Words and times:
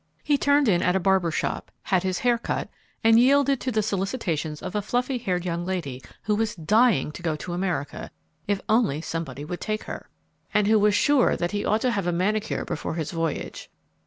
He 0.23 0.35
turned 0.35 0.67
in 0.67 0.81
at 0.81 0.95
a 0.95 0.99
barber's 0.99 1.35
shop, 1.35 1.69
had 1.83 2.01
his 2.01 2.17
hair 2.17 2.39
cut, 2.39 2.69
and 3.03 3.19
yielded 3.19 3.61
to 3.61 3.71
the 3.71 3.83
solicitations 3.83 4.63
of 4.63 4.73
a 4.73 4.81
fluffy 4.81 5.19
haired 5.19 5.45
young 5.45 5.63
lady 5.63 6.01
who 6.23 6.33
was 6.33 6.55
dying 6.55 7.11
to 7.11 7.21
go 7.21 7.35
to 7.35 7.53
America 7.53 8.09
if 8.47 8.61
only 8.67 9.01
somebody 9.01 9.45
would 9.45 9.61
take 9.61 9.83
her, 9.83 10.09
and 10.55 10.65
who 10.65 10.79
was 10.79 10.95
sure 10.95 11.35
that 11.37 11.51
he 11.51 11.63
ought 11.63 11.81
to 11.81 11.91
have 11.91 12.07
a 12.07 12.11
manicure 12.11 12.65
before 12.65 12.95
his 12.95 13.11
voyage. 13.11 13.69